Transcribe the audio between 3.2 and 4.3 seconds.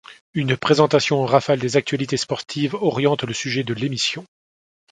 le sujet de l'émission.